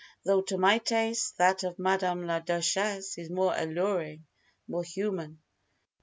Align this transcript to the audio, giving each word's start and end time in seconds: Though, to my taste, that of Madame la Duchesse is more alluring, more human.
Though, 0.25 0.41
to 0.41 0.57
my 0.57 0.79
taste, 0.79 1.37
that 1.37 1.63
of 1.63 1.77
Madame 1.77 2.25
la 2.25 2.39
Duchesse 2.39 3.19
is 3.19 3.29
more 3.29 3.53
alluring, 3.55 4.25
more 4.67 4.83
human. 4.83 5.43